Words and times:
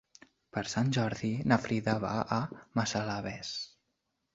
Per 0.55 0.63
Sant 0.71 0.89
Jordi 0.97 1.29
na 1.53 1.61
Frida 1.67 1.97
va 2.07 2.17
a 2.41 2.43
Massalavés. 2.83 3.57